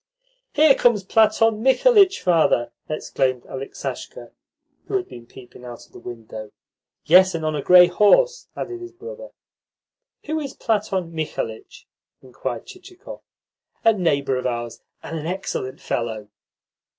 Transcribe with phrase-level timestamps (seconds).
[0.53, 4.31] "Here comes Platon Mikhalitch, father!" exclaimed Aleksasha,
[4.87, 6.51] who had been peeping out of the window.
[7.05, 9.29] "Yes, and on a grey horse," added his brother.
[10.25, 11.85] "Who is Platon Mikhalitch?"
[12.19, 13.21] inquired Chichikov.
[13.85, 16.29] "A neighbour of ours, and an excellent fellow."